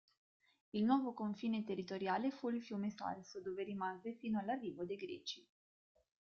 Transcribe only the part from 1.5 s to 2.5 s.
territoriale fu